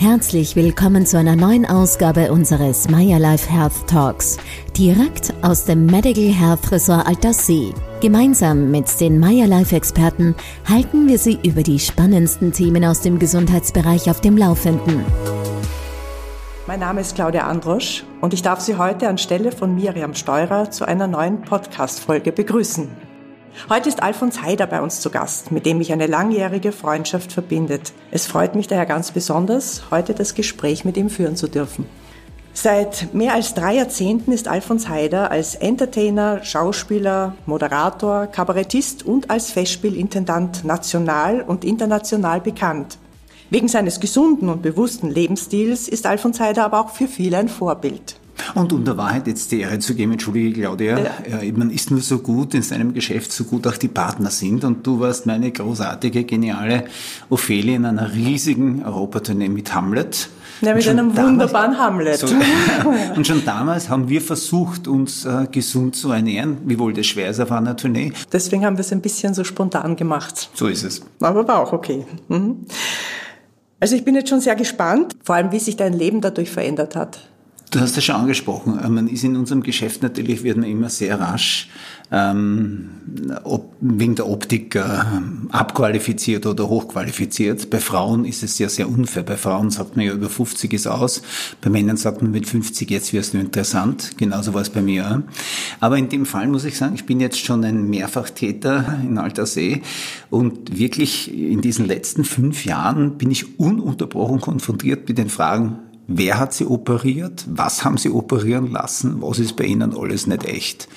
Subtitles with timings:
[0.00, 4.36] Herzlich willkommen zu einer neuen Ausgabe unseres Maya Life Health Talks,
[4.76, 7.74] direkt aus dem Medical Health Resort Alterssee.
[8.00, 10.36] Gemeinsam mit den Maya Life Experten
[10.68, 15.04] halten wir Sie über die spannendsten Themen aus dem Gesundheitsbereich auf dem Laufenden.
[16.68, 20.86] Mein Name ist Claudia Androsch und ich darf Sie heute anstelle von Miriam Steurer zu
[20.86, 22.88] einer neuen Podcast-Folge begrüßen.
[23.68, 27.92] Heute ist Alfons Haider bei uns zu Gast, mit dem mich eine langjährige Freundschaft verbindet.
[28.10, 31.84] Es freut mich daher ganz besonders, heute das Gespräch mit ihm führen zu dürfen.
[32.54, 39.50] Seit mehr als drei Jahrzehnten ist Alfons Haider als Entertainer, Schauspieler, Moderator, Kabarettist und als
[39.50, 42.96] Festspielintendant national und international bekannt.
[43.50, 48.16] Wegen seines gesunden und bewussten Lebensstils ist Alfons Haider aber auch für viele ein Vorbild.
[48.54, 51.38] Und um der Wahrheit jetzt die Ehre zu geben, entschuldige Claudia, ja.
[51.40, 54.64] äh, man ist nur so gut in seinem Geschäft, so gut auch die Partner sind.
[54.64, 56.84] Und du warst meine großartige, geniale
[57.30, 60.28] Ophelie in einer riesigen Europatournee mit Hamlet.
[60.60, 62.18] Ja, mit einem damals, wunderbaren Hamlet.
[62.18, 62.26] So,
[63.16, 67.38] und schon damals haben wir versucht, uns äh, gesund zu ernähren, wiewohl das schwer ist
[67.38, 68.12] auf einer Tournee.
[68.32, 70.50] Deswegen haben wir es ein bisschen so spontan gemacht.
[70.54, 71.02] So ist es.
[71.20, 72.04] Aber war auch okay.
[72.28, 72.66] Mhm.
[73.80, 76.96] Also ich bin jetzt schon sehr gespannt, vor allem wie sich dein Leben dadurch verändert
[76.96, 77.28] hat.
[77.70, 78.78] Du hast es schon angesprochen.
[78.94, 81.68] Man ist in unserem Geschäft natürlich, wird man immer sehr rasch
[82.10, 82.88] ähm,
[83.44, 84.82] ob, wegen der Optik äh,
[85.50, 87.68] abqualifiziert oder hochqualifiziert.
[87.68, 89.22] Bei Frauen ist es sehr, sehr unfair.
[89.22, 91.22] Bei Frauen sagt man ja, über 50 ist aus.
[91.60, 94.16] Bei Männern sagt man mit 50, jetzt wirst du interessant.
[94.16, 95.22] Genauso war es bei mir.
[95.80, 99.44] Aber in dem Fall muss ich sagen, ich bin jetzt schon ein Mehrfachtäter in Alter
[99.44, 99.82] See
[100.30, 105.78] und wirklich in diesen letzten fünf Jahren bin ich ununterbrochen konfrontiert mit den Fragen,
[106.10, 107.44] Wer hat sie operiert?
[107.46, 109.20] Was haben sie operieren lassen?
[109.20, 110.88] Was ist bei ihnen alles nicht echt?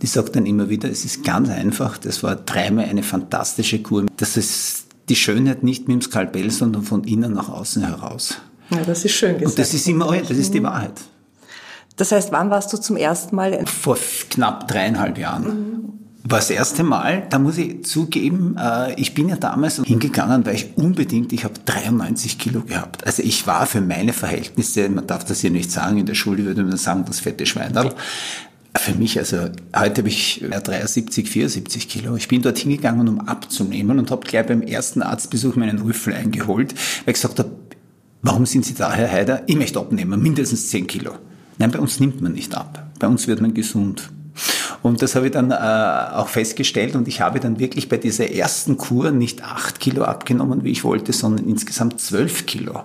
[0.00, 4.06] Die sagt dann immer wieder, es ist ganz einfach, das war dreimal eine fantastische Kur.
[4.16, 8.38] Das ist die Schönheit nicht mit dem Skalpell, sondern von innen nach außen heraus.
[8.70, 9.50] Ja, das ist schön gesagt.
[9.50, 10.64] Und das ist immer, das ist die mhm.
[10.64, 10.98] Wahrheit.
[11.96, 13.66] Das heißt, wann warst du zum ersten Mal?
[13.66, 13.98] Vor
[14.30, 15.44] knapp dreieinhalb Jahren.
[15.44, 20.46] Mhm war das erste Mal, da muss ich zugeben, äh, ich bin ja damals hingegangen,
[20.46, 23.06] weil ich unbedingt, ich habe 93 Kilo gehabt.
[23.06, 26.46] Also ich war für meine Verhältnisse, man darf das hier nicht sagen, in der Schule
[26.46, 27.94] würde man sagen, das fette Schweinerl.
[28.76, 29.36] Für mich, also
[29.76, 32.16] heute habe ich 73, 74 Kilo.
[32.16, 36.74] Ich bin dort hingegangen, um abzunehmen und habe gleich beim ersten Arztbesuch meinen Rüffel eingeholt,
[37.04, 37.50] weil ich gesagt habe,
[38.22, 39.42] warum sind Sie da, Herr Heider?
[39.46, 41.12] Ich möchte abnehmen, mindestens 10 Kilo.
[41.58, 42.90] Nein, bei uns nimmt man nicht ab.
[42.98, 44.10] Bei uns wird man gesund.
[44.84, 48.30] Und das habe ich dann äh, auch festgestellt und ich habe dann wirklich bei dieser
[48.30, 52.82] ersten Kur nicht acht Kilo abgenommen, wie ich wollte, sondern insgesamt zwölf Kilo.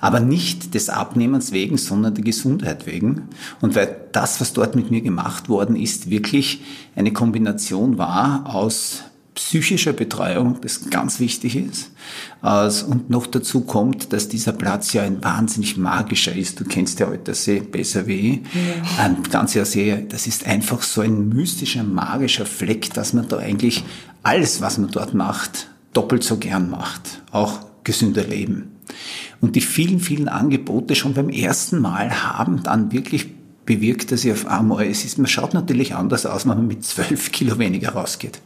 [0.00, 3.30] Aber nicht des Abnehmens wegen, sondern der Gesundheit wegen.
[3.60, 6.62] Und weil das, was dort mit mir gemacht worden ist, wirklich
[6.94, 9.02] eine Kombination war aus
[9.34, 11.90] psychischer Betreuung, das ganz wichtig ist.
[12.42, 16.60] Und noch dazu kommt, dass dieser Platz ja ein wahnsinnig magischer ist.
[16.60, 18.36] Du kennst ja Alterssee besser wie ich.
[18.54, 19.04] Ja.
[19.04, 23.84] Ein ganzer See, das ist einfach so ein mystischer, magischer Fleck, dass man da eigentlich
[24.22, 27.22] alles, was man dort macht, doppelt so gern macht.
[27.30, 28.76] Auch gesünder leben.
[29.40, 33.28] Und die vielen, vielen Angebote schon beim ersten Mal haben dann wirklich
[33.64, 36.84] bewirkt, dass ich auf einmal, es ist, man schaut natürlich anders aus, wenn man mit
[36.84, 38.40] zwölf Kilo weniger rausgeht.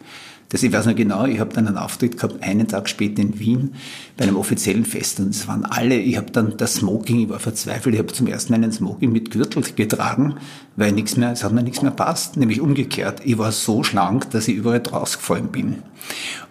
[0.49, 3.38] Das, ich weiß noch genau, ich habe dann einen Auftritt gehabt, einen Tag später in
[3.38, 3.75] Wien,
[4.16, 5.21] bei einem offiziellen Fest.
[5.21, 8.27] Und es waren alle, ich habe dann das Smoking, ich war verzweifelt, ich habe zum
[8.27, 10.37] ersten Mal einen Smoking mit Gürtel getragen,
[10.76, 12.36] weil nichts mehr, es hat mir nichts mehr passt.
[12.36, 13.20] Nämlich umgekehrt.
[13.24, 15.82] Ich war so schlank, dass ich überall rausgefallen bin.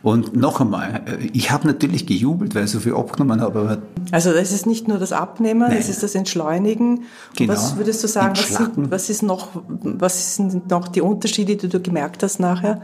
[0.01, 3.59] Und noch einmal, äh, ich habe natürlich gejubelt, weil ich so viel abgenommen habe.
[3.59, 3.77] Aber
[4.11, 5.77] also das ist nicht nur das Abnehmen, Nein.
[5.77, 7.03] es ist das Entschleunigen.
[7.37, 7.53] Genau.
[7.53, 11.69] Was würdest du sagen, was, sind, was, ist noch, was sind noch die Unterschiede, die
[11.69, 12.81] du gemerkt hast nachher?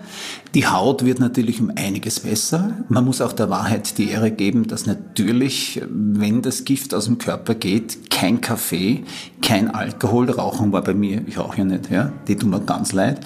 [0.54, 2.72] Die Haut wird natürlich um einiges besser.
[2.88, 7.18] Man muss auch der Wahrheit die Ehre geben, dass natürlich, wenn das Gift aus dem
[7.18, 9.04] Körper geht, kein Kaffee,
[9.42, 12.94] kein Alkohol, Rauchen war bei mir, ich rauche ja nicht, ja, die tun mir ganz
[12.94, 13.20] leid.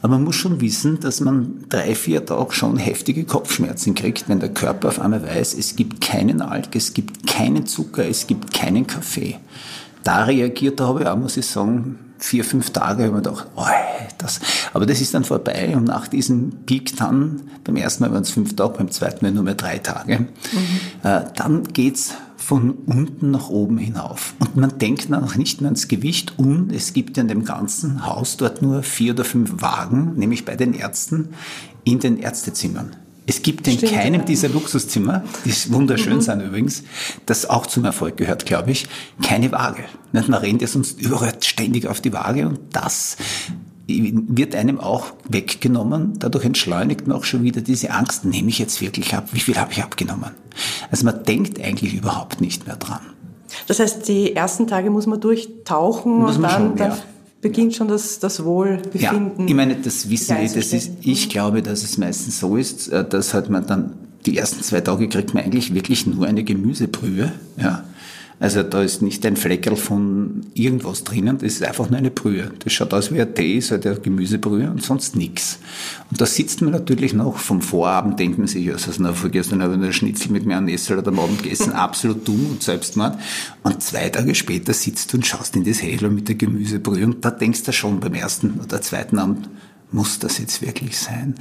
[0.00, 4.40] Aber man muss schon wissen, dass man drei, vier Tage schon heftige Kopfschmerzen kriegt, wenn
[4.40, 8.54] der Körper auf einmal weiß, es gibt keinen Alk, es gibt keinen Zucker, es gibt
[8.54, 9.36] keinen Kaffee.
[10.02, 13.46] Da reagiert habe ich auch, muss ich sagen, vier, fünf Tage habe ich mir gedacht,
[13.56, 13.64] oh,
[14.18, 14.40] das,
[14.72, 18.30] aber das ist dann vorbei und nach diesem Peak dann, beim ersten Mal waren es
[18.30, 20.28] fünf Tage, beim zweiten Mal nur mehr drei Tage, mhm.
[21.02, 24.34] äh, dann geht's von unten nach oben hinauf.
[24.38, 27.44] Und man denkt dann auch nicht mehr ans Gewicht und es gibt ja in dem
[27.44, 31.30] ganzen Haus dort nur vier oder fünf Wagen, nämlich bei den Ärzten,
[31.82, 32.94] in den Ärztezimmern.
[33.26, 34.26] Es gibt in Stimmt, keinem ja.
[34.26, 36.20] dieser Luxuszimmer, die wunderschön mhm.
[36.20, 36.84] sind übrigens,
[37.26, 38.86] das auch zum Erfolg gehört, glaube ich,
[39.20, 39.82] keine Waage.
[40.12, 43.16] Man rennt ja sonst überall ständig auf die Waage und das
[43.86, 46.18] wird einem auch weggenommen.
[46.18, 49.28] Dadurch entschleunigt man auch schon wieder diese Angst, nehme ich jetzt wirklich ab?
[49.32, 50.30] Wie viel habe ich abgenommen?
[50.90, 53.00] Also man denkt eigentlich überhaupt nicht mehr dran.
[53.68, 56.98] Das heißt, die ersten Tage muss man durchtauchen muss und dann, schon, dann ja.
[57.40, 59.40] beginnt schon das, das Wohlbefinden.
[59.40, 62.88] Ja, ich meine, das wissen wir, das ist, ich glaube, dass es meistens so ist,
[62.88, 63.94] äh, dass halt man dann
[64.26, 67.84] die ersten zwei Tage kriegt man eigentlich wirklich nur eine Gemüsebrühe, ja.
[68.38, 72.50] Also da ist nicht ein Fleckerl von irgendwas drinnen, das ist einfach nur eine Brühe.
[72.58, 75.58] Das schaut aus wie ein Tee, so eine Gemüsebrühe und sonst nichts.
[76.10, 79.62] Und da sitzt man natürlich noch vom Vorabend, denkt man sich, ja, also na, vergessen
[79.62, 83.18] habe ich einen Schnitzel mit Mayonnaise oder am Abend gegessen, absolut dumm und Selbstmord.
[83.62, 87.24] Und zwei Tage später sitzt du und schaust in das Hädel mit der Gemüsebrühe und
[87.24, 89.48] da denkst du schon beim ersten oder zweiten Abend,
[89.92, 91.36] muss das jetzt wirklich sein?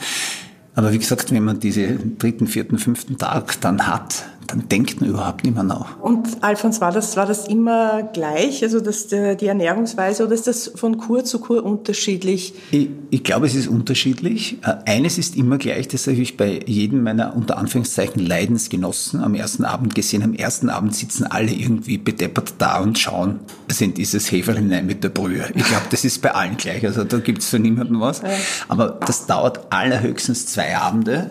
[0.75, 5.09] Aber wie gesagt, wenn man diese dritten, vierten, fünften Tag dann hat, dann denkt man
[5.09, 5.99] überhaupt nicht mehr nach.
[5.99, 10.71] Und Alfons, war das, war das immer gleich, also das, die Ernährungsweise, oder ist das
[10.75, 12.53] von Kur zu Kur unterschiedlich?
[12.71, 14.57] Ich, ich glaube, es ist unterschiedlich.
[14.63, 19.35] Äh, eines ist immer gleich, das habe ich bei jedem meiner unter Anführungszeichen Leidensgenossen am
[19.35, 20.23] ersten Abend gesehen.
[20.23, 23.39] Am ersten Abend sitzen alle irgendwie bedeppert da und schauen
[23.79, 25.43] in dieses Heferl hinein mit der Brühe.
[25.53, 28.21] Ich glaube, das ist bei allen gleich, also da gibt es für niemanden was.
[28.67, 31.29] Aber das dauert allerhöchstens zwei Abende.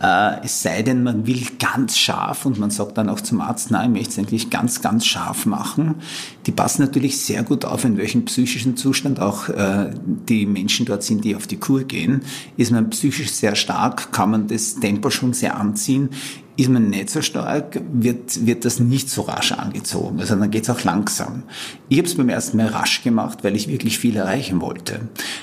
[0.00, 3.70] Äh, es sei denn, man will ganz scharf und man sagt dann auch zum Arzt,
[3.70, 5.96] nein, ich möchte es eigentlich ganz, ganz scharf machen.
[6.46, 9.90] Die passen natürlich sehr gut auf, in welchem psychischen Zustand auch äh,
[10.28, 12.22] die Menschen dort sind, die auf die Kur gehen.
[12.56, 16.10] Ist man psychisch sehr stark, kann man das Tempo schon sehr anziehen.
[16.58, 20.20] Ist man nicht so stark, wird, wird das nicht so rasch angezogen.
[20.20, 21.42] Also dann geht es auch langsam.
[21.88, 25.00] Ich habe es beim ersten Mal rasch gemacht, weil ich wirklich viel erreichen wollte.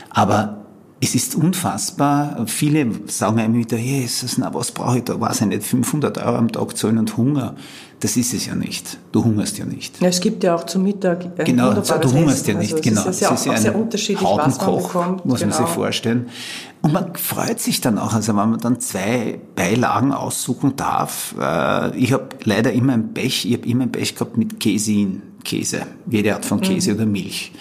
[0.10, 0.62] Aber
[1.03, 2.45] es ist unfassbar.
[2.47, 5.19] Viele sagen einem wieder, Jesus, na, was brauche ich da?
[5.19, 7.55] Weiß ich nicht, 500 Euro am Tag zahlen und Hunger.
[8.03, 8.97] Das ist es ja nicht.
[9.13, 10.01] Du hungerst ja nicht.
[10.01, 12.55] Ja, es gibt ja auch zum Mittag ein Genau, du hungerst Essen.
[12.55, 12.73] ja nicht.
[12.73, 13.01] Also genau.
[13.03, 15.25] Es ist ja auch, auch sehr unterschiedlich, was man bekommt.
[15.25, 15.51] muss genau.
[15.51, 15.67] man sich genau.
[15.67, 16.29] vorstellen.
[16.81, 21.33] Und man freut sich dann auch, also wenn man dann zwei Beilagen aussuchen darf.
[21.39, 25.21] Äh, ich habe leider immer ein Pech, ich habe immer ein Pech gehabt mit Käsin.
[25.45, 26.95] Käse, jede Art von Käse mhm.
[26.95, 27.51] oder Milch.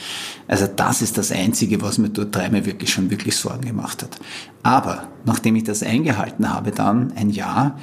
[0.46, 4.18] Also das ist das Einzige, was mir dort dreimal wirklich schon wirklich Sorgen gemacht hat.
[4.62, 7.76] Aber nachdem ich das eingehalten habe, dann ein Jahr,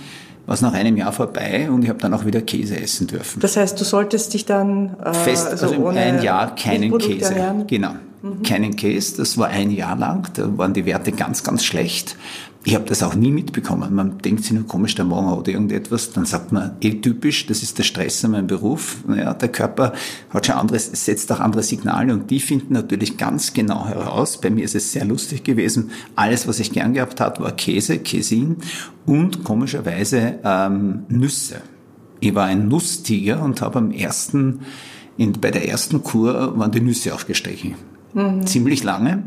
[0.50, 3.40] war es nach einem Jahr vorbei und ich habe dann auch wieder Käse essen dürfen.
[3.40, 7.68] Das heißt, du solltest dich dann äh, fest, also, also ein Jahr keinen Käse, ernähren?
[7.68, 7.92] genau,
[8.24, 8.42] mhm.
[8.42, 9.18] keinen Käse.
[9.18, 10.28] Das war ein Jahr lang.
[10.34, 12.18] Da waren die Werte ganz, ganz schlecht.
[12.66, 13.96] Ich habe das auch nie mitbekommen.
[13.96, 16.12] Man denkt sich nur komisch, der Morgen oder irgendetwas.
[16.12, 18.98] Dann sagt man, eh typisch, das ist der Stress in meinem Beruf.
[19.08, 19.94] Naja, der Körper
[20.30, 24.42] hat schon anderes, setzt auch andere Signale und die finden natürlich ganz genau heraus.
[24.42, 25.92] Bei mir ist es sehr lustig gewesen.
[26.16, 28.58] Alles, was ich gern gehabt habe, war Käse, Käsin
[29.06, 31.62] und komischerweise ähm, Nüsse.
[32.20, 34.60] Ich war ein Nusstiger und habe am ersten,
[35.16, 37.76] in, bei der ersten Kur waren die Nüsse aufgestrichen.
[38.14, 38.46] Mhm.
[38.46, 39.24] Ziemlich lange.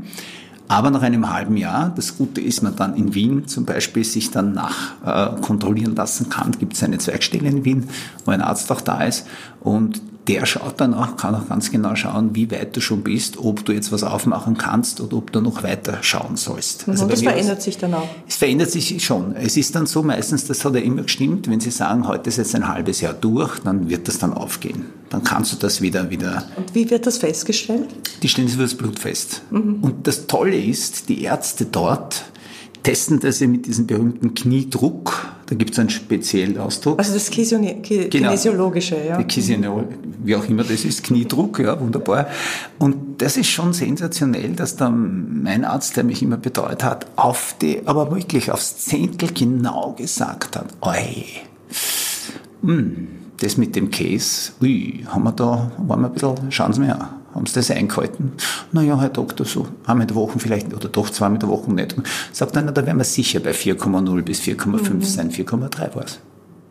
[0.73, 4.31] Aber nach einem halben Jahr, das Gute ist, man dann in Wien zum Beispiel sich
[4.31, 7.91] dann nach äh, kontrollieren lassen kann, gibt es eine Zweigstelle in Wien,
[8.25, 9.27] wo ein Arzt auch da ist.
[9.61, 13.39] Und der schaut dann auch, kann auch ganz genau schauen, wie weit du schon bist,
[13.39, 16.89] ob du jetzt was aufmachen kannst oder ob du noch weiter schauen sollst.
[16.89, 18.09] Also das verändert sich dann auch?
[18.29, 19.35] Es verändert sich schon.
[19.35, 22.37] Es ist dann so meistens, das hat ja immer gestimmt, wenn sie sagen, heute ist
[22.37, 24.87] jetzt ein halbes Jahr durch, dann wird das dann aufgehen.
[25.11, 26.45] Dann kannst du das wieder, wieder.
[26.57, 27.89] Und wie wird das festgestellt?
[28.23, 29.43] Die stellen sich das Blut fest.
[29.51, 29.79] Mhm.
[29.83, 32.25] Und das Tolle ist, die Ärzte dort,
[32.82, 35.29] testen das ja mit diesem berühmten Kniedruck.
[35.46, 36.99] Da gibt es einen speziellen Ausdruck.
[36.99, 37.31] Also das
[38.08, 38.08] genau.
[38.08, 39.19] Kinesiologische, ja.
[39.19, 39.84] Die Kiesiolo
[40.25, 42.29] wie auch immer das ist, Kniedruck, ja, wunderbar.
[42.79, 47.56] Und das ist schon sensationell, dass dann mein Arzt, der mich immer betreut hat, auf
[47.60, 51.24] die, aber wirklich aufs Zehntel genau gesagt hat, oi,
[52.62, 53.08] hm,
[53.41, 56.94] das mit dem Käse, ui, haben wir da, waren wir ein bisschen, schauen Sie mir
[56.94, 58.32] an haben sie das eingehalten?
[58.72, 61.72] Naja, Herr Doktor, so einmal in der Woche vielleicht, oder doch zweimal in der Woche
[61.72, 61.96] nicht.
[62.32, 65.03] Sagt, nein, da wären wir sicher bei 4,0 bis 4,5 mhm.
[65.03, 66.20] sein, 4,3 war es.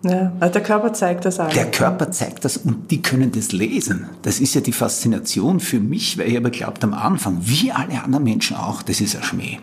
[0.03, 1.50] Ja, also der Körper zeigt das auch.
[1.50, 4.10] Der Körper zeigt das und die können das lesen.
[4.24, 8.03] Das ist ja die Faszination für mich, weil ich aber glaubt am Anfang, wie alle
[8.03, 9.60] anderen Menschen auch, das ist ein Schmäh.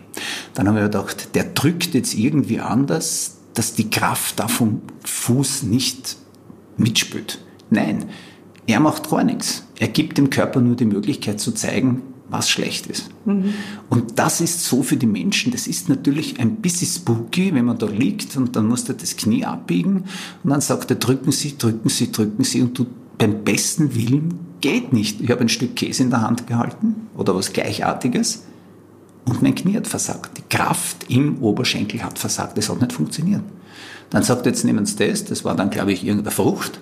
[0.53, 5.63] Dann haben wir gedacht, der drückt jetzt irgendwie anders, dass die Kraft da vom Fuß
[5.63, 6.15] nicht
[6.77, 7.39] mitspült.
[7.69, 8.05] Nein,
[8.69, 9.63] er macht gar nichts.
[9.79, 13.09] Er gibt dem Körper nur die Möglichkeit zu zeigen, was schlecht ist.
[13.25, 13.53] Mhm.
[13.89, 17.79] Und das ist so für die Menschen, das ist natürlich ein bisschen spooky, wenn man
[17.79, 20.03] da liegt und dann muss er das Knie abbiegen
[20.43, 22.85] und dann sagt er, drücken Sie, drücken Sie, drücken Sie und du
[23.17, 25.19] beim besten Willen geht nicht.
[25.21, 28.43] Ich habe ein Stück Käse in der Hand gehalten oder was Gleichartiges
[29.25, 30.37] und mein Knie hat versagt.
[30.37, 33.41] Die Kraft im Oberschenkel hat versagt, das hat nicht funktioniert.
[34.09, 36.79] Dann sagt er, jetzt nehmen Sie das, das war dann, glaube ich, irgendeine Frucht.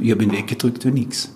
[0.00, 1.30] Ich habe ihn weggedrückt wie nichts.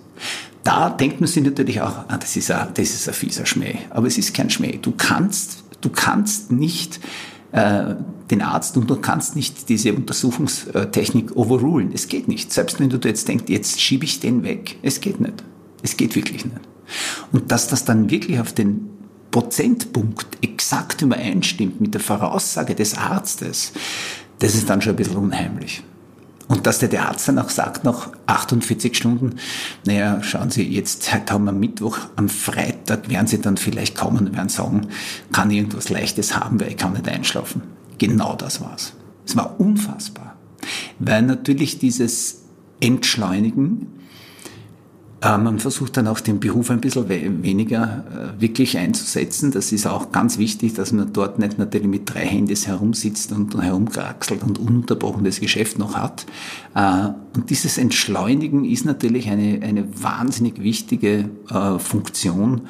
[0.63, 3.79] Da denkt man sich natürlich auch, ah, das, ist ein, das ist ein fieser Schmäh.
[3.89, 4.79] Aber es ist kein Schmäh.
[4.81, 7.01] Du kannst, du kannst nicht
[7.51, 7.95] äh,
[8.31, 11.91] den Arzt und du kannst nicht diese Untersuchungstechnik overrulen.
[11.93, 12.53] Es geht nicht.
[12.53, 14.77] Selbst wenn du jetzt denkst, jetzt schiebe ich den weg.
[14.81, 15.43] Es geht nicht.
[15.81, 16.61] Es geht wirklich nicht.
[17.31, 18.89] Und dass das dann wirklich auf den
[19.31, 23.73] Prozentpunkt exakt übereinstimmt mit der Voraussage des Arztes,
[24.43, 25.83] das ist dann schon ein bisschen unheimlich.
[26.49, 29.37] Und dass der, der Arzt dann auch sagt, nach 48 Stunden,
[29.85, 34.27] naja, schauen Sie, jetzt heute haben wir Mittwoch, am Freitag werden Sie dann vielleicht kommen
[34.27, 34.87] und werden sagen,
[35.31, 37.61] kann ich irgendwas Leichtes haben, weil ich kann nicht einschlafen.
[37.99, 38.91] Genau das war's.
[39.25, 40.35] Es war unfassbar.
[40.99, 42.43] Weil natürlich dieses
[42.81, 43.87] Entschleunigen
[45.23, 48.03] man versucht dann auch den Beruf ein bisschen weniger
[48.37, 49.51] äh, wirklich einzusetzen.
[49.51, 53.59] Das ist auch ganz wichtig, dass man dort nicht natürlich mit drei Handys herumsitzt und
[53.59, 56.25] herumkraxelt und ununterbrochen das Geschäft noch hat.
[56.75, 61.29] Äh, und dieses Entschleunigen ist natürlich eine, eine wahnsinnig wichtige
[61.79, 62.61] Funktion,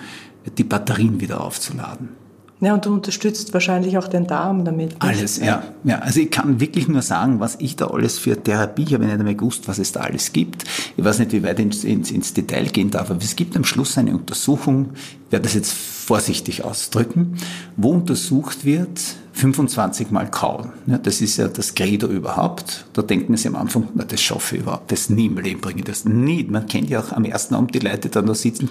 [0.57, 2.22] die Batterien wieder aufzuladen.
[2.63, 4.95] Ja, und du unterstützt wahrscheinlich auch den Darm damit.
[4.99, 5.63] Alles, ja.
[5.83, 5.99] ja.
[5.99, 9.13] Also ich kann wirklich nur sagen, was ich da alles für Therapie, ich habe nicht
[9.13, 10.63] einmal gewusst, was es da alles gibt.
[10.95, 13.65] Ich weiß nicht, wie weit ins, ins, ins Detail gehen darf, aber es gibt am
[13.65, 14.91] Schluss eine Untersuchung,
[15.25, 17.35] ich werde das jetzt vorsichtig ausdrücken,
[17.75, 19.01] wo untersucht wird,
[19.33, 20.71] 25 Mal kauen.
[20.85, 22.85] Ja, das ist ja das Credo überhaupt.
[22.93, 25.59] Da denkt man sich am Anfang, na, das schaffe ich überhaupt, das nie im Leben
[25.59, 26.43] bringe ich das nie.
[26.45, 28.69] Man kennt ja auch am ersten Abend die Leute dann da sitzen,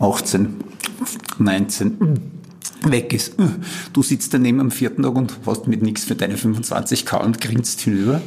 [0.00, 0.56] 18,
[1.38, 2.37] 19,
[2.82, 3.34] weg ist.
[3.92, 7.80] Du sitzt daneben am vierten Tag und hast mit nichts für deine 25k und grinst
[7.80, 8.20] hinüber.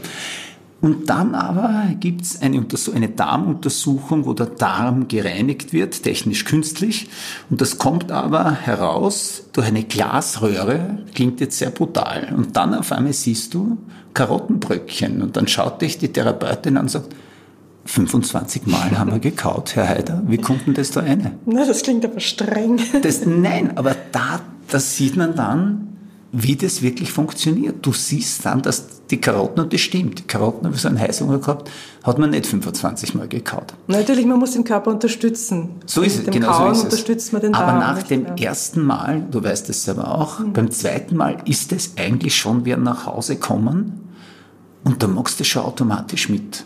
[0.82, 2.66] Und dann aber gibt's eine,
[2.96, 7.08] eine Darmuntersuchung, wo der Darm gereinigt wird, technisch künstlich.
[7.52, 12.34] Und das kommt aber heraus durch eine Glasröhre, klingt jetzt sehr brutal.
[12.36, 13.78] Und dann auf einmal siehst du
[14.16, 15.22] Karottenbröckchen.
[15.22, 17.14] Und dann schaut dich die Therapeutin an und sagt,
[17.86, 20.22] 25 Mal haben wir gekaut, Herr Haider.
[20.28, 21.32] Wie kommt denn das da rein?
[21.46, 22.80] Na, das klingt aber streng.
[23.02, 25.88] Das, nein, aber da, das sieht man dann,
[26.32, 27.86] wie das wirklich funktioniert.
[27.86, 31.00] Du siehst dann, dass die Karotten, und das stimmt, die Karotten habe ich so einen
[31.00, 31.70] Heißhunger gehabt,
[32.04, 33.74] hat man nicht 25 Mal gekaut.
[33.88, 35.72] Natürlich, man muss den Körper unterstützen.
[35.86, 36.84] So ist es, genau Kauen so ist es.
[36.86, 38.40] unterstützt man den Aber Darm nach nicht dem mehr.
[38.40, 40.54] ersten Mal, du weißt es selber auch, Mhm.
[40.54, 44.00] beim zweiten Mal ist es eigentlich schon nach Hause kommen
[44.86, 46.64] und da machst du schon automatisch mit.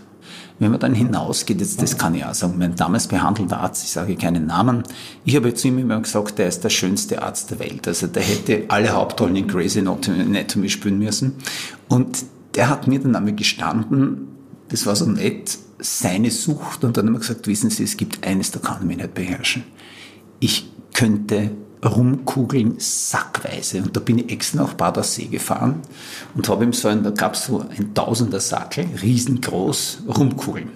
[0.57, 3.91] Wenn man dann hinausgeht, jetzt, das kann ich auch sagen, mein damals behandelter Arzt, ich
[3.91, 4.83] sage keinen Namen,
[5.25, 7.88] ich habe zu ihm immer gesagt, der ist der schönste Arzt der Welt.
[7.88, 11.33] Also der hätte alle Hauptrollen in Grey's Anatomy spielen müssen.
[11.89, 12.24] Und
[12.55, 14.29] der hat mir dann einmal gestanden,
[14.69, 16.85] das war so nett, seine Sucht.
[16.85, 19.13] Und dann hat er gesagt, wissen Sie, es gibt eines, da kann ich mich nicht
[19.13, 19.63] beherrschen.
[20.39, 21.51] Ich könnte
[21.86, 23.82] rumkugeln sackweise.
[23.82, 25.82] Und da bin ich extra nach Badersee gefahren
[26.36, 30.70] und habe ihm so ein, da gab es so ein Tausender Sackel, riesengroß, rumkugeln.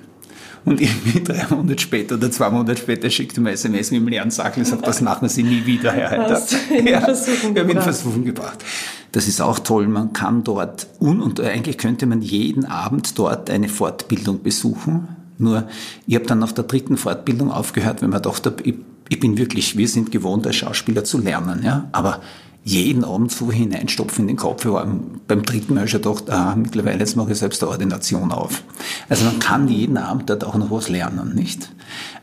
[0.66, 4.08] Und irgendwie drei Monate später oder zwei Monate später schickt er mir SMS mit dem
[4.08, 6.34] leeren Sackel und sagt, das machen Sie nie wieder, Herr Heiter.
[6.34, 8.64] Hast du in Versuchung ich habe ihn in gebracht.
[9.12, 9.88] Das ist auch toll.
[9.88, 15.08] Man kann dort, un und eigentlich könnte man jeden Abend dort eine Fortbildung besuchen.
[15.40, 15.68] Nur,
[16.06, 18.76] ich habe dann auf der dritten Fortbildung aufgehört, wenn man dachte, ich,
[19.10, 21.62] ich bin wirklich, wir sind gewohnt, als Schauspieler zu lernen.
[21.64, 21.90] Ja?
[21.92, 22.22] Aber
[22.64, 24.66] jeden Abend so hineinstopfen in den Kopf.
[24.66, 24.88] Ich war
[25.28, 28.64] beim dritten Mal schon gedacht, ah, mittlerweile jetzt mache ich selbst eine Ordination auf.
[29.08, 31.72] Also man kann jeden Abend dort auch noch was lernen, nicht?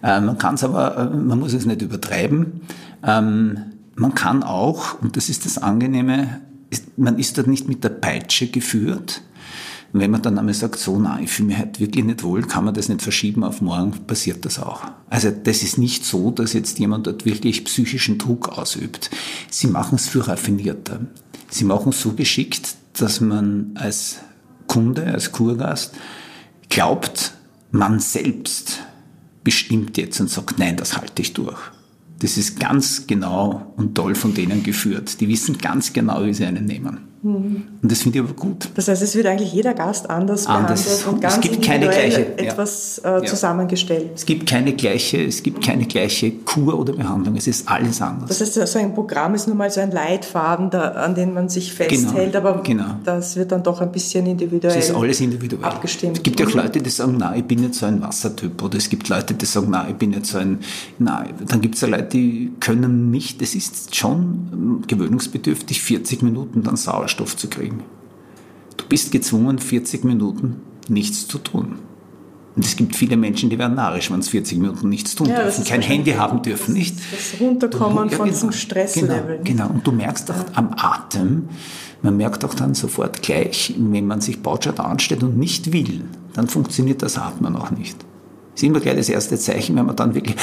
[0.02, 2.61] Äh, man kann es aber, äh, man muss es nicht übertreiben.
[3.02, 3.59] Ähm,
[3.97, 6.40] man kann auch, und das ist das Angenehme,
[6.71, 9.23] ist, man ist dort nicht mit der Peitsche geführt.
[9.96, 12.42] Und wenn man dann einmal sagt, so, nein, ich fühle mich halt wirklich nicht wohl,
[12.42, 14.82] kann man das nicht verschieben auf morgen, passiert das auch.
[15.08, 19.08] Also das ist nicht so, dass jetzt jemand dort wirklich psychischen Druck ausübt.
[19.48, 21.00] Sie machen es viel raffinierter.
[21.48, 24.16] Sie machen es so geschickt, dass man als
[24.66, 25.94] Kunde, als Kurgast
[26.68, 27.32] glaubt,
[27.70, 28.80] man selbst
[29.44, 31.56] bestimmt jetzt und sagt, nein, das halte ich durch.
[32.18, 35.22] Das ist ganz genau und toll von denen geführt.
[35.22, 36.98] Die wissen ganz genau, wie sie einen nehmen.
[37.35, 38.68] Und das finde ich aber gut.
[38.75, 40.85] Das heißt, es wird eigentlich jeder Gast anders, Anders.
[40.85, 43.25] behandelt und Es ganz gibt keine gleiche, etwas äh, Ja.
[43.25, 44.11] zusammengestellt.
[44.14, 47.37] Es gibt keine gleiche, es gibt keine gleiche Kur oder Behandlung.
[47.37, 48.28] Es ist alles anders.
[48.28, 51.49] Das heißt, so ein Programm ist nun mal so ein Leitfaden, da, an den man
[51.49, 52.97] sich festhält, Genau, aber genau.
[53.04, 54.76] das wird dann doch ein bisschen individuell.
[54.76, 55.64] Es ist alles individuell.
[55.64, 56.18] abgestimmt.
[56.18, 58.62] Es gibt ja auch Leute, die sagen, nein, ich bin nicht so ein Wassertyp.
[58.62, 60.61] Oder es gibt Leute, die sagen, nein, ich bin nicht so ein,
[60.99, 61.30] nein.
[61.49, 66.76] Dann gibt es ja Leute, die können nicht, es ist schon gewöhnungsbedürftig, 40 Minuten dann
[66.76, 67.82] Sauerstoff zu kriegen.
[68.76, 71.78] Du bist gezwungen, 40 Minuten nichts zu tun.
[72.54, 75.42] Und es gibt viele Menschen, die werden narrisch, wenn sie 40 Minuten nichts tun Ja,
[75.42, 76.96] dürfen, kein Handy haben dürfen, nicht?
[76.96, 78.25] Das Runterkommen Ja, von genau.
[78.25, 79.40] diesem Stresslevel.
[79.44, 79.75] Genau, genau.
[79.75, 81.49] Und du merkst auch am Atem,
[82.02, 86.49] man merkt auch dann sofort gleich, wenn man sich Bautschat anstellt und nicht will, dann
[86.49, 87.99] funktioniert das Atmen auch nicht.
[88.52, 90.37] Das ist immer gleich das erste Zeichen, wenn man dann wirklich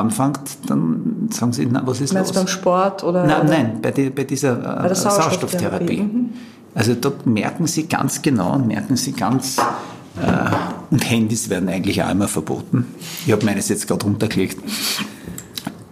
[0.00, 2.44] anfängt, dann sagen sie, na, was ist Meinst los?
[2.44, 3.26] beim Sport oder?
[3.26, 3.48] Nein, oder?
[3.48, 5.96] nein, bei, die, bei dieser äh, der Sauerstofftherapie.
[5.96, 6.02] Sauerstofftherapie.
[6.02, 6.30] Mhm.
[6.74, 10.50] Also dort merken sie ganz genau und merken sie ganz, äh,
[10.90, 12.86] und Handys werden eigentlich auch immer verboten.
[13.26, 14.58] Ich habe meines jetzt gerade runtergelegt.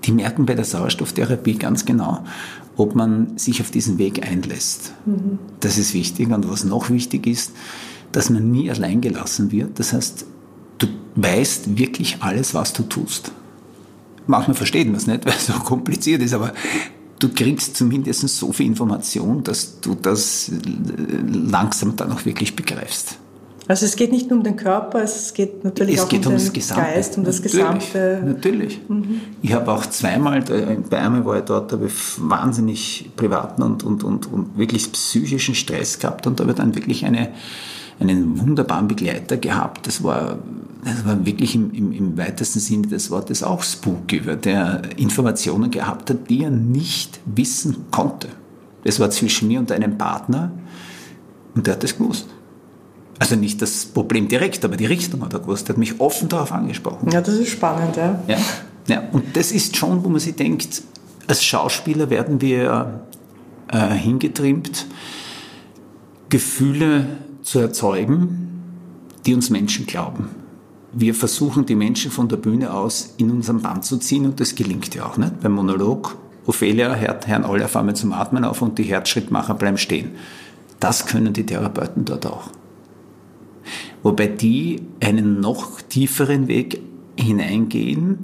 [0.04, 2.25] Die merken bei der Sauerstofftherapie ganz genau,
[2.76, 4.92] ob man sich auf diesen Weg einlässt.
[5.06, 5.38] Mhm.
[5.61, 6.30] Das ist wichtig.
[6.30, 7.52] Und was noch wichtig ist,
[8.11, 9.78] dass man nie allein gelassen wird.
[9.78, 10.26] Das heißt,
[10.78, 13.32] du weißt wirklich alles, was du tust.
[14.26, 16.52] Manchmal versteht man es nicht, weil es so kompliziert ist, aber
[17.18, 20.50] du kriegst zumindest so viel Information, dass du das
[21.32, 23.18] langsam dann auch wirklich begreifst.
[23.68, 26.36] Also es geht nicht nur um den Körper, es geht natürlich es auch geht um
[26.36, 26.82] den Gesamte.
[26.82, 28.22] Geist, um das natürlich, Gesamte.
[28.26, 28.80] Natürlich.
[28.88, 29.20] Mhm.
[29.40, 30.42] Ich habe auch zweimal,
[30.90, 35.54] bei einmal war ich dort, habe ich wahnsinnig privaten und, und, und, und wirklich psychischen
[35.54, 37.28] Stress gehabt und habe dann wirklich eine,
[38.11, 39.87] einen wunderbaren Begleiter gehabt.
[39.87, 40.38] Das war,
[40.85, 45.71] das war wirklich im, im, im weitesten Sinne des Wortes auch spooky, weil der Informationen
[45.71, 48.28] gehabt hat, die er nicht wissen konnte.
[48.85, 50.50] Das war zwischen mir und einem Partner
[51.54, 52.26] und der hat das gewusst.
[53.18, 55.68] Also nicht das Problem direkt, aber die Richtung hat er gewusst.
[55.68, 57.11] Er hat mich offen darauf angesprochen.
[57.11, 58.21] Ja, das ist spannend, ja.
[58.26, 58.38] Ja,
[58.88, 59.02] ja.
[59.12, 60.82] und das ist schon, wo man sich denkt,
[61.28, 63.02] als Schauspieler werden wir
[63.68, 64.87] äh, hingetrimmt,
[66.30, 67.06] Gefühle
[67.42, 68.62] zu erzeugen,
[69.26, 70.28] die uns Menschen glauben.
[70.92, 74.54] Wir versuchen, die Menschen von der Bühne aus in unseren Band zu ziehen und das
[74.54, 75.40] gelingt ja auch nicht.
[75.40, 79.78] Beim Monolog, Ophelia hört Herrn alle auf einmal zum Atmen auf und die Herzschrittmacher bleiben
[79.78, 80.11] stehen.
[80.80, 82.50] Das können die Therapeuten dort auch
[84.02, 86.80] wobei die einen noch tieferen Weg
[87.16, 88.18] hineingehen.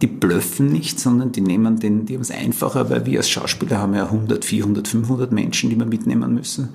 [0.00, 3.78] Die blöffen nicht, sondern die nehmen den, die haben es einfacher, weil wir als Schauspieler
[3.78, 6.70] haben ja 100, 400, 500 Menschen, die wir mitnehmen müssen.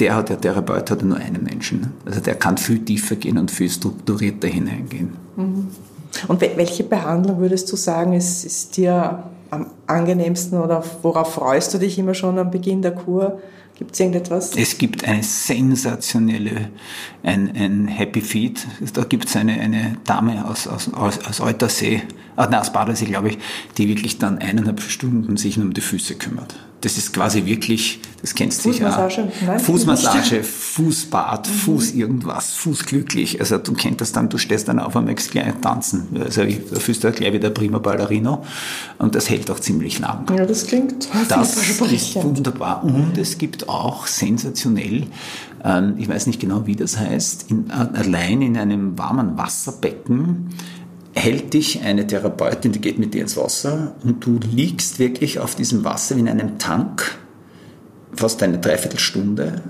[0.00, 1.92] Der hat, der Therapeut hat nur einen Menschen.
[2.04, 5.10] Also der kann viel tiefer gehen und viel strukturierter hineingehen.
[5.36, 5.68] Mhm.
[6.28, 11.78] Und welche Behandlung würdest du sagen, ist, ist dir am angenehmsten oder worauf freust du
[11.78, 13.40] dich immer schon am Beginn der Kur?
[13.76, 14.56] Gibt es irgendetwas?
[14.56, 16.70] Es gibt eine sensationelle,
[17.24, 18.64] ein, ein Happy Feed.
[18.92, 22.02] Da gibt es eine, eine Dame aus, aus, aus, aus Eutersee,
[22.36, 23.38] ah, nein, aus Badesee, glaube ich,
[23.76, 26.54] die wirklich dann eineinhalb Stunden sich nur um die Füße kümmert.
[26.84, 28.90] Das ist quasi wirklich, das kennst du sicher.
[28.90, 30.42] Fußmassage, nein, Fußmassage,
[30.74, 31.52] Fußbad, mhm.
[31.52, 33.40] Fuß irgendwas, Fuß glücklich.
[33.40, 36.08] Also du kennst das dann, du stehst dann auf und möchtest gleich tanzen.
[36.22, 38.44] Also da fühlst du gleich wieder prima Ballerino.
[38.98, 40.26] Und das hält auch ziemlich lang.
[40.36, 42.84] Ja, das klingt Das ist wunderbar.
[42.84, 45.06] Und es gibt auch sensationell,
[45.64, 50.50] ähm, ich weiß nicht genau, wie das heißt, in, allein in einem warmen Wasserbecken
[51.14, 55.54] hält dich eine Therapeutin, die geht mit dir ins Wasser und du liegst wirklich auf
[55.54, 57.18] diesem Wasser wie in einem Tank
[58.14, 59.62] fast eine Dreiviertelstunde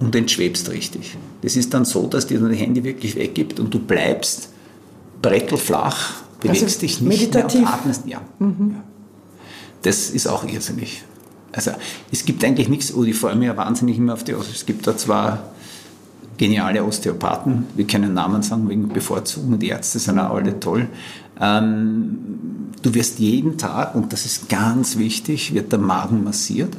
[0.00, 1.16] und entschwebst richtig.
[1.42, 4.50] Das ist dann so, dass dir dein Handy wirklich weggibt und du bleibst
[5.22, 7.60] brettelflach, bewegst also dich nicht meditativ.
[7.60, 8.02] mehr und atmest.
[8.06, 8.20] Ja.
[8.38, 8.76] Mhm.
[9.82, 11.02] Das ist auch irrsinnig.
[11.52, 11.72] Also
[12.12, 14.66] es gibt eigentlich nichts, oh, ich freue mich ja wahnsinnig immer auf die, also es
[14.66, 15.52] gibt da zwar
[16.38, 17.66] geniale Osteopathen.
[17.74, 19.58] Wir können Namen sagen wegen Bevorzugung.
[19.58, 20.88] Die Ärzte sind auch alle toll.
[21.40, 22.18] Ähm,
[22.80, 26.74] du wirst jeden Tag, und das ist ganz wichtig, wird der Magen massiert.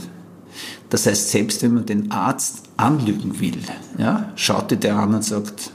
[0.89, 3.59] Das heißt, selbst wenn man den Arzt anlügen will,
[3.97, 5.71] ja, schaut dir der an und sagt,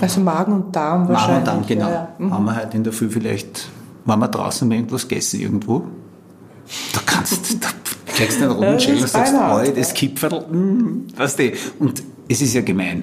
[0.00, 1.46] also Magen und Darm wahrscheinlich.
[1.46, 1.88] Magen und Darm, genau.
[1.88, 2.08] Ja, ja.
[2.18, 2.34] Mhm.
[2.34, 3.68] Haben wir heute in der Früh vielleicht,
[4.04, 5.84] waren wir draußen mal irgendwas gegessen irgendwo?
[6.92, 7.68] Da kannst da
[8.06, 11.52] kriegst du einen roten Schädel und sagst, oh, das Kipferl, mm, weißt du.
[11.80, 13.02] Und es ist ja gemein.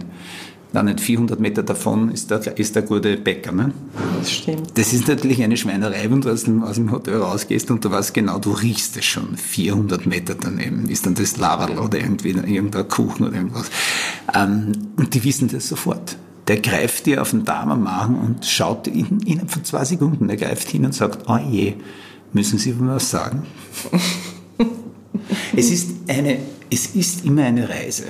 [0.74, 3.52] Dann nicht 400 Meter davon ist der, ist der gute Bäcker.
[3.52, 3.72] Ne?
[4.20, 4.78] Das stimmt.
[4.78, 7.92] Das ist natürlich eine Schweinerei, wenn du aus dem, aus dem Hotel rausgehst und du
[7.92, 9.38] weißt genau, du riechst es schon.
[9.38, 13.70] 400 Meter daneben ist dann das Laberl oder irgendwie irgendein Kuchen oder irgendwas.
[14.34, 16.18] Ähm, und die wissen das sofort.
[16.48, 20.30] Der greift dir auf den Darm am Magen und schaut in, innerhalb von zwei Sekunden.
[20.30, 21.76] Er greift hin und sagt, oh je,
[22.34, 23.44] müssen Sie mir was sagen?
[25.56, 28.06] es, ist eine, es ist immer eine Reise.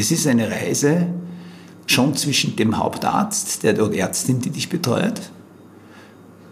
[0.00, 1.08] Es ist eine Reise
[1.86, 5.30] schon zwischen dem Hauptarzt, der oder Ärztin, die dich betreut,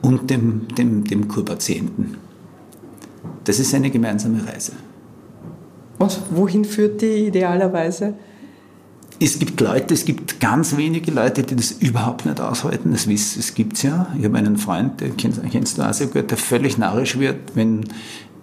[0.03, 2.19] und dem, dem, dem Kurpatienten.
[3.45, 4.73] Das ist eine gemeinsame Reise.
[5.99, 8.15] Und wohin führt die idealerweise?
[9.21, 12.93] Es gibt Leute, es gibt ganz wenige Leute, die das überhaupt nicht aushalten.
[12.93, 14.07] Das, das gibt es ja.
[14.17, 17.57] Ich habe einen Freund, den kennst, kennst du auch sehr gut, der völlig narrisch wird,
[17.57, 17.85] wenn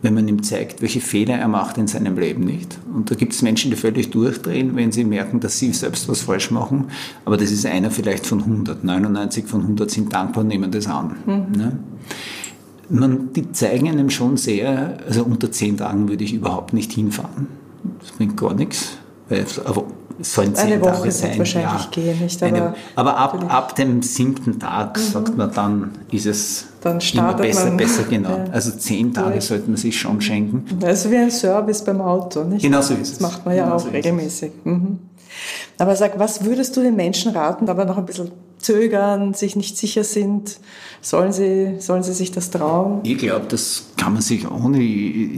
[0.05, 2.77] wenn man ihm zeigt, welche Fehler er macht in seinem Leben nicht.
[2.93, 6.21] Und da gibt es Menschen, die völlig durchdrehen, wenn sie merken, dass sie selbst was
[6.21, 6.85] falsch machen.
[7.25, 8.83] Aber das ist einer vielleicht von 100.
[8.83, 11.15] 99 von 100 sind dankbar und nehmen das an.
[11.25, 11.57] Mhm.
[11.57, 11.79] Ne?
[12.87, 17.47] Man, die zeigen einem schon sehr, also unter zehn Tagen würde ich überhaupt nicht hinfahren.
[17.99, 18.99] Das bringt gar nichts.
[19.27, 19.85] Weil, aber
[20.21, 21.37] sollen zehn Eine Woche sein.
[21.37, 21.87] wahrscheinlich ja.
[21.91, 22.41] gehen, nicht?
[22.41, 27.33] Eine, Aber aber ab, ab dem siebten Tag, sagt man, dann ist es Dann immer
[27.33, 28.29] besser, man- besser genau.
[28.29, 28.45] Ja.
[28.51, 29.45] Also zehn Tage Durch.
[29.45, 30.65] sollte man sich schon schenken.
[30.85, 32.61] Also wie ein Service beim Auto, nicht?
[32.61, 33.11] Genau so ist es.
[33.13, 34.51] Das macht man ja Genau auch so regelmäßig.
[34.63, 34.99] Mhm.
[35.77, 38.31] Aber sag, was würdest du den Menschen raten, aber noch ein bisschen
[38.65, 40.59] zögern, sich nicht sicher sind?
[41.01, 43.01] Sollen sie, sollen sie sich das trauen?
[43.03, 44.79] Ich glaube, das kann man sich ohne,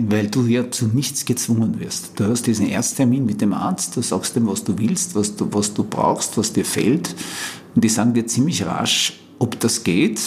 [0.09, 2.11] weil du ja zu nichts gezwungen wirst.
[2.15, 5.47] Du hast diesen Ersttermin mit dem Arzt, du sagst ihm, was du willst, was du,
[5.51, 7.15] was du brauchst, was dir fehlt.
[7.75, 10.19] Und die sagen dir ziemlich rasch, ob das geht,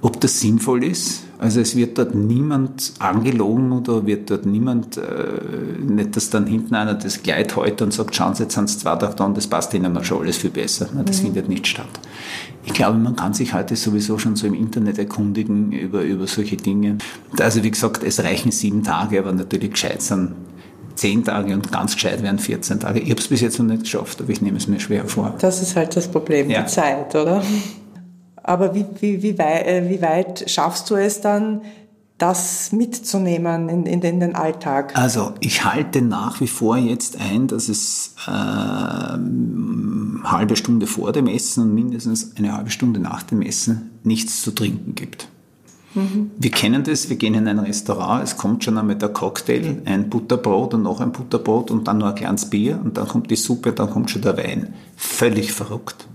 [0.00, 1.24] ob das sinnvoll ist.
[1.40, 5.02] Also es wird dort niemand angelogen oder wird dort niemand, äh,
[5.80, 8.78] nicht, dass dann hinten einer das Kleid hält und sagt, schauen Sie, jetzt sind es
[8.80, 10.88] zwei Tage da und das passt Ihnen noch schon alles viel besser.
[10.94, 11.86] Na, das findet nicht statt.
[12.64, 16.56] Ich glaube, man kann sich heute sowieso schon so im Internet erkundigen über, über solche
[16.56, 16.98] Dinge.
[17.38, 20.32] Also wie gesagt, es reichen sieben Tage, aber natürlich gescheit sind
[20.96, 22.98] zehn Tage und ganz gescheit wären 14 Tage.
[22.98, 25.34] Ich habe es bis jetzt noch nicht geschafft, aber ich nehme es mir schwer vor.
[25.40, 26.62] Das ist halt das Problem, Ja.
[26.62, 27.40] die Zeit, oder?
[28.48, 31.60] Aber wie, wie, wie, wei äh, wie weit schaffst du es dann,
[32.16, 34.96] das mitzunehmen in, in, den- in den Alltag?
[34.96, 41.26] Also ich halte nach wie vor jetzt ein, dass es ähm, halbe Stunde vor dem
[41.26, 45.28] Essen und mindestens eine halbe Stunde nach dem Essen nichts zu trinken gibt.
[46.38, 50.08] Wir kennen das, wir gehen in ein Restaurant, es kommt schon einmal der Cocktail, ein
[50.08, 53.36] Butterbrot und noch ein Butterbrot und dann noch ein kleines Bier und dann kommt die
[53.36, 54.74] Suppe, dann kommt schon der Wein.
[54.96, 56.06] Völlig verrückt.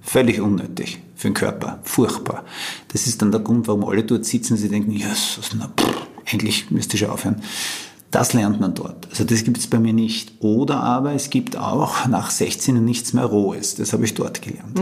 [0.00, 1.80] Völlig unnötig für den Körper.
[1.82, 2.44] Furchtbar.
[2.92, 6.70] Das ist dann der Grund, warum alle dort sitzen sie denken, Jesus, na, pff, endlich
[6.70, 7.42] müsste ich aufhören.
[8.10, 9.06] Das lernt man dort.
[9.10, 10.32] Also das gibt es bei mir nicht.
[10.40, 13.74] Oder aber es gibt auch nach 16 nichts mehr Rohes.
[13.74, 14.80] Das habe ich dort gelernt.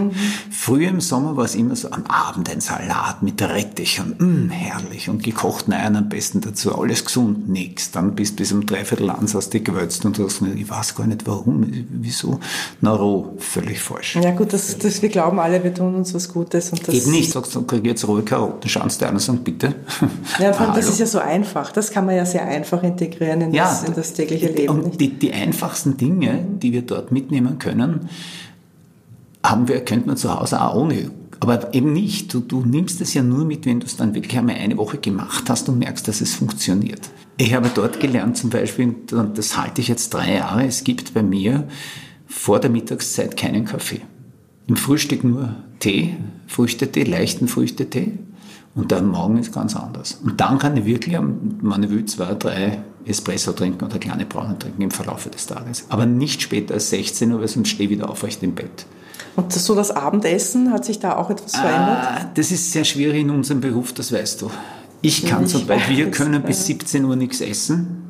[0.50, 4.54] Früher im Sommer war es immer so am Abend ein Salat mit Rettich und mh,
[4.54, 6.78] herrlich und gekochten Eiern am besten dazu.
[6.78, 7.90] Alles gesund, nix.
[7.90, 10.70] Dann bist du bis um dreiviertel eins hast du gewölzt und du hast gesagt, ich
[10.70, 12.38] weiß gar nicht warum, wieso.
[12.80, 14.16] Na roh, völlig falsch.
[14.22, 16.70] Ja gut, das, das, wir glauben alle, wir tun uns was Gutes.
[16.70, 17.32] Und das, Geht nicht.
[17.32, 19.74] Sagst du, krieg jetzt rohe Karotten, schauen sie dir an und sagen, bitte.
[20.38, 21.72] Ja, vor allem, das ist ja so einfach.
[21.72, 24.68] Das kann man ja sehr einfach integrieren in, das, in das tägliche Leben.
[24.68, 28.08] Und die, die einfachsten Dinge, die wir dort mitnehmen können,
[29.42, 31.10] haben wir, könnte man zu Hause auch ohne.
[31.40, 32.32] Aber eben nicht.
[32.32, 34.98] Du, du nimmst es ja nur mit, wenn du es dann wirklich einmal eine Woche
[34.98, 37.10] gemacht hast und merkst, dass es funktioniert.
[37.36, 41.12] Ich habe dort gelernt zum Beispiel, und das halte ich jetzt drei Jahre, es gibt
[41.12, 41.68] bei mir
[42.26, 44.00] vor der Mittagszeit keinen Kaffee.
[44.66, 48.12] Im Frühstück nur Tee, Früchtetee, leichten Früchtetee.
[48.76, 50.20] Und dann morgen ist ganz anders.
[50.22, 54.82] Und dann kann ich wirklich, ich will, zwei, drei Espresso trinken oder kleine Braunen trinken
[54.82, 55.86] im Verlauf des Tages.
[55.88, 58.86] Aber nicht später als 16 Uhr, weil sonst stehe ich wieder aufrecht im Bett.
[59.34, 61.98] Und das, so das Abendessen, hat sich da auch etwas verändert?
[62.02, 64.50] Ah, das ist sehr schwierig in unserem Beruf, das weißt du.
[65.02, 66.42] Ich kann Ich zum Beispiel, wir können.
[66.42, 66.46] Mhm.
[66.46, 68.02] bis 17 Uhr nichts essen,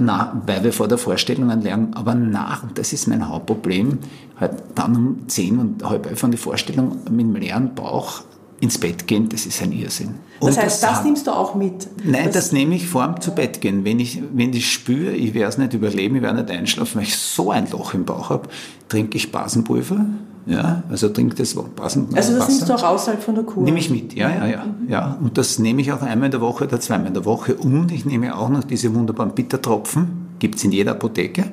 [0.00, 3.98] na, weil wir vor der Vorstellung lernen, aber nach, und das ist mein Hauptproblem,
[4.38, 8.22] halt dann um 10 und halb elf an die Vorstellung mit dem leeren Bauch
[8.60, 10.14] ins Bett gehen, das ist ein Irrsinn.
[10.40, 11.88] Und Das heißt, das hat- nimmst du auch mit?
[12.04, 13.84] Nein, das, nehme ich vor dem zu Bett gehen.
[13.84, 17.02] Wenn ich, wenn ich spüre, ich werde es nicht überleben, ich werde nicht einschlafen, weil
[17.04, 18.48] ich so ein Loch im Bauch habe,
[18.88, 20.06] trinke ich Basenpulver.
[20.48, 22.48] Ja, also trinke das Basen, Also das Wasser.
[22.52, 23.64] nimmst du auch außerhalb von der Kur?
[23.64, 25.18] Nehme ich mit, ja, ja, ja, ja.
[25.20, 27.56] Und das nehme ich auch einmal in der Woche oder zweimal in der Woche.
[27.56, 31.46] Und ich nehme auch noch diese wunderbaren Bittertropfen, gibt's in jeder Apotheke,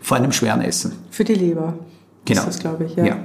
[0.00, 0.90] vor einem schweren Essen.
[1.10, 1.74] Für die Leber.
[2.24, 2.40] Genau.
[2.40, 3.16] Ist das, glaube ich, ja.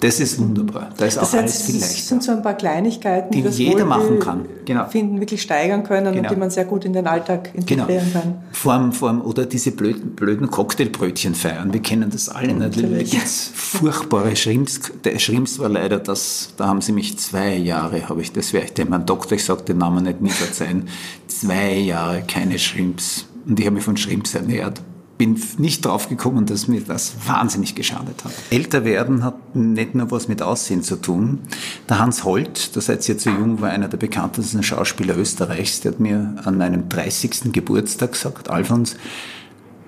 [0.00, 0.90] Das ist wunderbar.
[0.98, 2.02] Da ist Das auch alles heißt, viel es leichter.
[2.08, 4.44] sind so ein paar Kleinigkeiten, Die das jeder machen kann.
[4.66, 4.86] Genau.
[4.88, 6.28] finden, wirklich steigern können Genau.
[6.28, 7.84] und die man sehr gut in den Alltag Genau.
[7.84, 8.34] integrieren kann.
[8.52, 11.72] Form, Form, oder diese blöden, blöden Cocktailbrötchen feiern.
[11.72, 12.52] Wir kennen das alle.
[12.52, 14.80] Natürlich gibt's furchtbare Schrimps.
[15.04, 18.66] Der Schrimps war leider das, da haben sie mich zwei Jahre, habe ich das, werde
[18.66, 20.88] ich dem Herrn Doktor, ich sage den Namen nicht, nie verzeihen,
[21.26, 23.26] zwei Jahre keine Schrimps.
[23.46, 24.80] Und ich habe mich von Schrimps ernährt.
[25.18, 28.32] Bin nicht draufgekommen, dass mir das wahnsinnig geschadet hat.
[28.50, 31.40] Älter werden hat nicht nur was mit Aussehen zu tun.
[31.88, 35.92] Der Hans Holt, da seid ihr zu jung, war einer der bekanntesten Schauspieler Österreichs, der
[35.92, 37.52] hat mir an meinem 30.
[37.52, 38.96] Geburtstag gesagt, Alfons,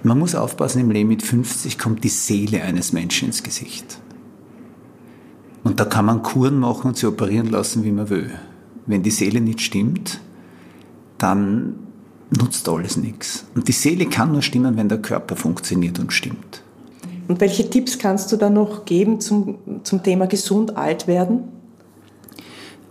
[0.03, 3.99] man muss aufpassen im Leben, mit 50 kommt die Seele eines Menschen ins Gesicht.
[5.65, 8.31] Und da kann man Kuren machen und sie operieren lassen, wie man will.
[8.87, 10.21] Wenn die Seele nicht stimmt,
[11.19, 11.75] dann
[12.31, 13.45] nutzt alles nichts.
[13.55, 16.63] Und die Seele kann nur stimmen, wenn der Körper funktioniert und stimmt.
[17.29, 21.45] Und welche Tipps kannst du da noch geben zum, zum Thema gesund alt werden?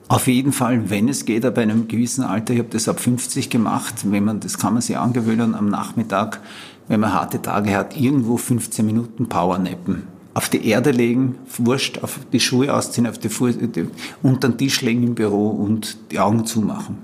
[0.10, 3.50] Auf jeden Fall, wenn es geht, ab einem gewissen Alter, ich habe das ab 50
[3.50, 6.40] gemacht, wenn man, das kann man sich angewöhnen, am Nachmittag,
[6.88, 10.04] wenn man harte Tage hat, irgendwo 15 Minuten Powernappen.
[10.34, 13.56] Auf die Erde legen, wurscht, auf die Schuhe ausziehen, auf die Fuß,
[14.24, 17.00] unter den Tisch legen im Büro und die Augen zumachen.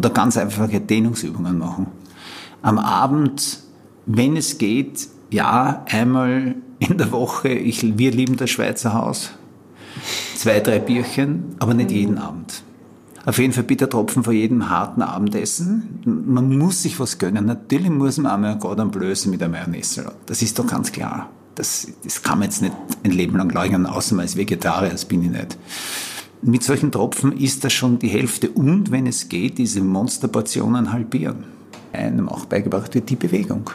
[0.00, 1.88] Oder ganz einfache Dehnungsübungen machen.
[2.62, 3.60] Am Abend,
[4.06, 7.50] wenn es geht, ja, einmal in der Woche.
[7.50, 9.32] Ich, wir lieben das Schweizer Haus.
[10.36, 12.62] Zwei, drei Bierchen, aber nicht jeden Abend.
[13.26, 16.00] Auf jeden Fall bitte Tropfen vor jedem harten Abendessen.
[16.06, 17.44] Man muss sich was gönnen.
[17.44, 20.10] Natürlich muss man einmal Gott am Blöße mit der Mayonnaise.
[20.24, 21.28] Das ist doch ganz klar.
[21.56, 25.22] Das, das kann man jetzt nicht ein Leben lang leugnen, außer ist Vegetarier, das bin
[25.24, 25.58] ich nicht.
[26.42, 31.44] Mit solchen Tropfen ist das schon die Hälfte und wenn es geht, diese Monsterportionen halbieren.
[31.92, 33.68] Einem auch beigebracht wird die Bewegung.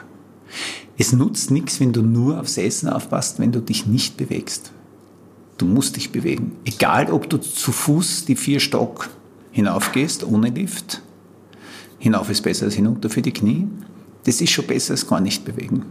[0.98, 4.72] Es nutzt nichts, wenn du nur aufs Essen aufpasst, wenn du dich nicht bewegst.
[5.60, 6.54] Du musst dich bewegen.
[6.66, 9.10] Egal, ob du zu Fuß die vier Stock
[9.52, 11.04] hinaufgehst, ohne Lift.
[12.00, 13.68] Hinauf ist besser als hinunter für die Knie.
[14.24, 15.86] Das ist schon besser als gar nicht bewegen.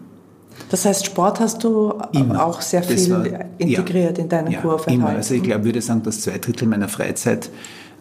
[0.71, 2.45] Das heißt, Sport hast du immer.
[2.45, 3.25] auch sehr viel war,
[3.59, 4.91] integriert ja, in deinen ja, Kurve.
[4.91, 5.11] Immer.
[5.11, 7.51] Also ich glaube, würde sagen, dass zwei Drittel meiner Freizeit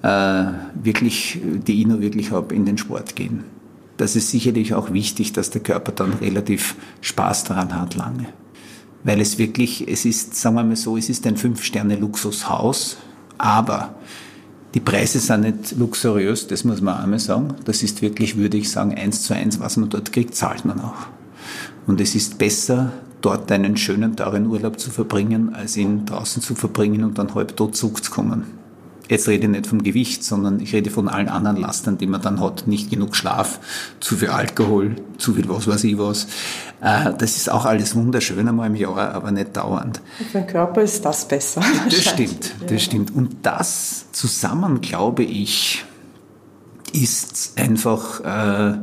[0.02, 0.44] äh,
[0.76, 3.44] wirklich, die ich nur wirklich habe, in den Sport gehen.
[3.98, 8.26] Das ist sicherlich auch wichtig, dass der Körper dann relativ Spaß daran hat lange.
[9.04, 12.98] Weil es wirklich, es ist, sagen wir mal so, es ist ein Fünf-Sterne-Luxushaus,
[13.38, 13.96] aber
[14.74, 17.56] die Preise sind nicht luxuriös, das muss man einmal sagen.
[17.66, 20.82] Das ist wirklich, würde ich sagen, eins zu eins, was man dort kriegt, zahlt man
[20.82, 21.08] auch.
[21.86, 22.92] Und es ist besser,
[23.22, 27.56] dort einen schönen, teuren Urlaub zu verbringen, als ihn draußen zu verbringen und dann halb
[27.56, 28.46] tot zurückzukommen.
[29.10, 32.22] Jetzt rede ich nicht vom Gewicht, sondern ich rede von allen anderen Lastern, die man
[32.22, 32.68] dann hat.
[32.68, 33.60] Nicht genug Schlaf,
[34.00, 36.28] zu viel Alkohol, zu viel was weiß ich was.
[36.82, 40.02] Äh, das ist auch alles wunderschön einmal im Jahr, aber nicht dauernd.
[40.32, 41.62] Für den Körper ist das besser.
[41.86, 42.80] Das stimmt, das ja.
[42.80, 43.14] stimmt.
[43.14, 45.84] Und das zusammen, glaube ich,
[46.94, 48.78] ist einfach äh,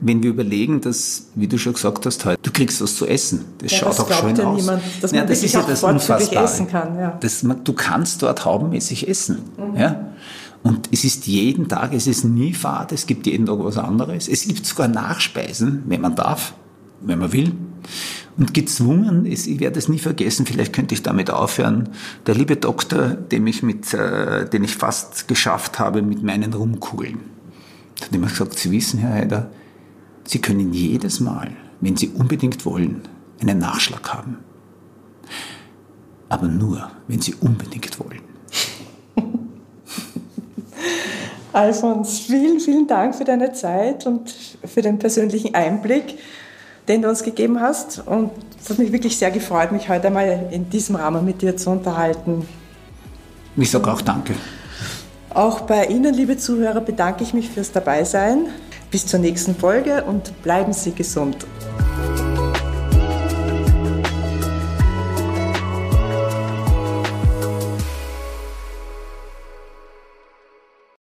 [0.00, 3.44] wenn wir überlegen, dass, wie du schon gesagt hast, heute, du kriegst was zu essen.
[3.58, 4.60] Das ja, schaut das auch schön ja aus.
[4.60, 6.44] Niemand, dass man ja, das ist ja das Unfassbare.
[6.44, 7.18] Essen kann, ja.
[7.20, 9.38] Das, du kannst dort haubenmäßig essen.
[9.56, 9.76] Mhm.
[9.76, 10.12] Ja?
[10.62, 14.28] Und es ist jeden Tag, es ist nie Fahrt, es gibt jeden Tag was anderes.
[14.28, 16.54] Es gibt sogar Nachspeisen, wenn man darf,
[17.00, 17.52] wenn man will.
[18.36, 21.88] Und gezwungen, ich werde es nie vergessen, vielleicht könnte ich damit aufhören,
[22.26, 27.18] der liebe Doktor, dem ich mit, äh, den ich fast geschafft habe mit meinen Rumkugeln,
[28.00, 29.50] hat immer gesagt, Sie wissen, Herr Heider,
[30.28, 33.00] Sie können jedes Mal, wenn Sie unbedingt wollen,
[33.40, 34.36] einen Nachschlag haben.
[36.28, 38.20] Aber nur, wenn Sie unbedingt wollen.
[41.54, 46.18] Alfons, vielen, vielen Dank für deine Zeit und für den persönlichen Einblick,
[46.88, 48.06] den du uns gegeben hast.
[48.06, 48.30] Und
[48.62, 51.70] es hat mich wirklich sehr gefreut, mich heute einmal in diesem Rahmen mit dir zu
[51.70, 52.46] unterhalten.
[53.56, 54.34] Ich sage auch Danke.
[55.30, 58.48] Auch bei Ihnen, liebe Zuhörer, bedanke ich mich fürs Dabeisein.
[58.90, 61.46] Bis zur nächsten Folge und bleiben Sie gesund.